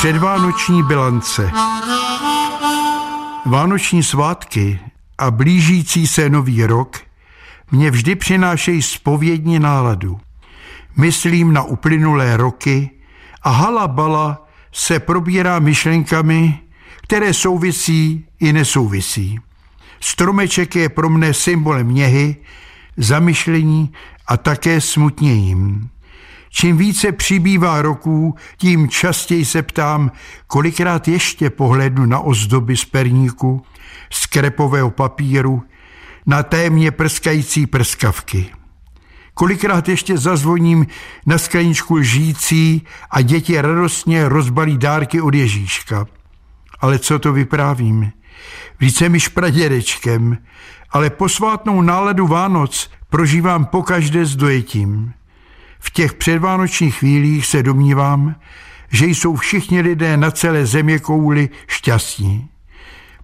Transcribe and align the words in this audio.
Předvánoční 0.00 0.82
bilance 0.82 1.50
Vánoční 3.46 4.02
svátky 4.02 4.80
a 5.18 5.30
blížící 5.30 6.06
se 6.06 6.30
nový 6.30 6.66
rok 6.66 7.00
mě 7.70 7.90
vždy 7.90 8.14
přinášejí 8.14 8.82
spovědní 8.82 9.58
náladu. 9.58 10.20
Myslím 10.96 11.52
na 11.52 11.62
uplynulé 11.62 12.36
roky 12.36 12.90
a 13.42 13.50
halabala 13.50 14.48
se 14.72 14.98
probírá 14.98 15.58
myšlenkami, 15.58 16.58
které 17.02 17.34
souvisí 17.34 18.24
i 18.40 18.52
nesouvisí. 18.52 19.38
Stromeček 20.00 20.76
je 20.76 20.88
pro 20.88 21.08
mne 21.08 21.34
symbolem 21.34 21.86
měhy, 21.86 22.36
zamyšlení 22.96 23.92
a 24.26 24.36
také 24.36 24.80
smutněním. 24.80 25.90
Čím 26.52 26.76
více 26.76 27.12
přibývá 27.12 27.82
roků, 27.82 28.34
tím 28.56 28.88
častěji 28.88 29.44
se 29.44 29.62
ptám, 29.62 30.12
kolikrát 30.46 31.08
ještě 31.08 31.50
pohlednu 31.50 32.06
na 32.06 32.18
ozdoby 32.18 32.76
z 32.76 32.84
perníku, 32.84 33.62
z 34.12 34.26
krepového 34.26 34.90
papíru, 34.90 35.62
na 36.26 36.42
témě 36.42 36.90
prskající 36.90 37.66
prskavky. 37.66 38.50
Kolikrát 39.34 39.88
ještě 39.88 40.18
zazvoním 40.18 40.86
na 41.26 41.38
skleničku 41.38 41.94
lžící 41.94 42.86
a 43.10 43.20
děti 43.20 43.60
radostně 43.60 44.28
rozbalí 44.28 44.78
dárky 44.78 45.20
od 45.20 45.34
Ježíška. 45.34 46.06
Ale 46.80 46.98
co 46.98 47.18
to 47.18 47.32
vyprávím? 47.32 48.12
Vždyť 48.78 48.96
jsem 48.96 49.14
již 49.14 49.28
pradědečkem, 49.28 50.38
ale 50.90 51.10
posvátnou 51.10 51.82
náladu 51.82 52.26
Vánoc 52.26 52.90
prožívám 53.10 53.64
pokaždé 53.64 54.26
s 54.26 54.36
dojetím. 54.36 55.12
V 55.80 55.90
těch 55.90 56.14
předvánočních 56.14 56.96
chvílích 56.96 57.46
se 57.46 57.62
domnívám, 57.62 58.34
že 58.90 59.06
jsou 59.06 59.36
všichni 59.36 59.80
lidé 59.80 60.16
na 60.16 60.30
celé 60.30 60.66
země 60.66 60.98
kouli 60.98 61.48
šťastní. 61.66 62.48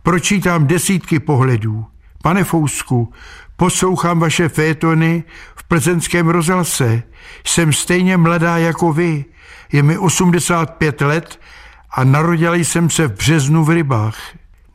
Pročítám 0.02 0.66
desítky 0.66 1.18
pohledů. 1.18 1.86
Pane 2.22 2.44
Fousku, 2.44 3.12
poslouchám 3.56 4.20
vaše 4.20 4.48
fétony 4.48 5.24
v 5.56 5.64
plzeňském 5.64 6.28
rozhlase. 6.28 7.02
Jsem 7.46 7.72
stejně 7.72 8.16
mladá 8.16 8.58
jako 8.58 8.92
vy. 8.92 9.24
Je 9.72 9.82
mi 9.82 9.98
85 9.98 11.00
let 11.00 11.40
a 11.90 12.04
narodila 12.04 12.56
jsem 12.56 12.90
se 12.90 13.06
v 13.06 13.12
březnu 13.12 13.64
v 13.64 13.70
rybách. 13.70 14.18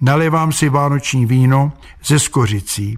Nalevám 0.02 0.52
si 0.52 0.70
vánoční 0.70 1.26
víno 1.26 1.74
ze 2.06 2.20
skořicí. 2.20 2.98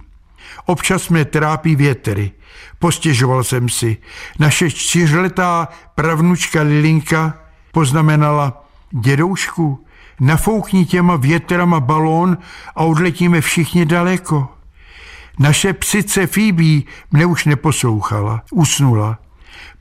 Občas 0.65 1.09
mě 1.09 1.25
trápí 1.25 1.75
větry. 1.75 2.31
Postěžoval 2.79 3.43
jsem 3.43 3.69
si. 3.69 3.97
Naše 4.39 4.71
čtyřletá 4.71 5.67
pravnučka 5.95 6.61
Lilinka 6.61 7.33
poznamenala, 7.71 8.65
dědoušku, 8.91 9.85
nafoukni 10.19 10.85
těma 10.85 11.15
větrama 11.15 11.79
balón 11.79 12.37
a 12.75 12.83
odletíme 12.83 13.41
všichni 13.41 13.85
daleko. 13.85 14.49
Naše 15.39 15.73
psice 15.73 16.27
Fíbí 16.27 16.85
mne 17.11 17.25
už 17.25 17.45
neposlouchala, 17.45 18.43
usnula. 18.51 19.19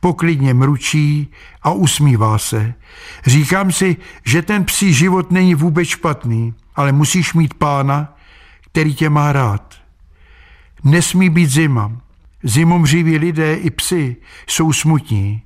Poklidně 0.01 0.55
mručí 0.55 1.31
a 1.63 1.71
usmívá 1.71 2.39
se. 2.39 2.75
Říkám 3.27 3.73
si, 3.73 3.97
že 4.25 4.43
ten 4.43 4.65
psí 4.65 4.95
život 4.95 5.31
není 5.31 5.55
vůbec 5.55 5.89
špatný, 5.89 6.55
ale 6.75 6.93
musíš 6.93 7.35
mít 7.35 7.55
pána, 7.55 8.17
který 8.71 8.95
tě 8.95 9.11
má 9.11 9.33
rád. 9.33 9.75
Nesmí 10.85 11.31
být 11.31 11.51
zima. 11.51 11.93
Zimomřiví 12.43 13.19
lidé 13.19 13.55
i 13.55 13.71
psy 13.71 14.17
jsou 14.47 14.73
smutní. 14.73 15.43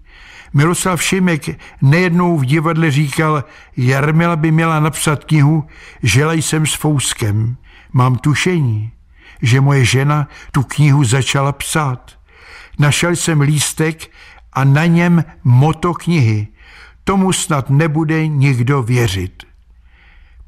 Miroslav 0.55 1.03
Šimek 1.03 1.59
nejednou 1.83 2.39
v 2.39 2.45
divadle 2.45 2.91
říkal, 2.91 3.45
Jarmila 3.77 4.37
by 4.37 4.51
měla 4.51 4.81
napsat 4.81 5.25
knihu 5.25 5.65
Žela 6.03 6.33
jsem 6.33 6.67
s 6.67 6.75
Fouskem. 6.75 7.57
Mám 7.93 8.17
tušení, 8.17 8.91
že 9.43 9.61
moje 9.61 9.85
žena 9.85 10.29
tu 10.53 10.63
knihu 10.63 11.05
začala 11.05 11.53
psát. 11.53 12.19
Našel 12.79 13.17
jsem 13.17 13.41
lístek 13.41 14.11
a 14.53 14.65
na 14.65 14.87
něm 14.87 15.25
moto 15.45 15.95
knihy. 15.95 16.49
Tomu 17.05 17.33
snad 17.33 17.71
nebude 17.71 18.27
nikdo 18.27 18.83
věřit. 18.83 19.45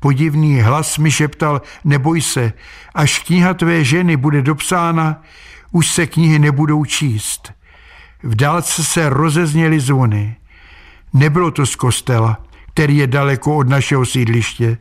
Podivný 0.01 0.61
hlas 0.61 0.99
mi 0.99 1.11
šeptal, 1.11 1.63
neboj 1.85 2.23
se, 2.23 2.53
až 2.95 3.19
kniha 3.19 3.55
tvé 3.55 3.85
ženy 3.85 4.17
bude 4.17 4.43
dopsána, 4.43 5.23
už 5.71 5.91
se 5.91 6.07
knihy 6.07 6.39
nebudou 6.39 6.85
číst. 6.85 7.53
V 8.23 8.35
dálce 8.35 8.85
se 8.85 9.09
rozezněly 9.09 9.81
zvony. 9.81 10.37
Nebylo 11.13 11.51
to 11.51 11.67
z 11.67 11.77
kostela, 11.77 12.39
který 12.69 12.97
je 12.97 13.07
daleko 13.07 13.57
od 13.57 13.69
našeho 13.69 14.07
sídliště. 14.07 14.79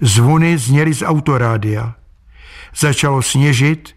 Zvony 0.00 0.58
zněly 0.58 0.94
z 0.94 1.02
autorádia. 1.02 1.94
Začalo 2.78 3.22
sněžit, 3.22 3.96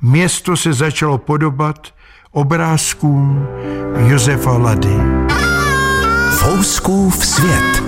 město 0.00 0.56
se 0.56 0.72
začalo 0.72 1.18
podobat 1.18 1.94
obrázkům 2.30 3.46
Josefa 4.06 4.58
Lady. 4.58 4.96
Fouskův 6.38 7.26
svět. 7.26 7.79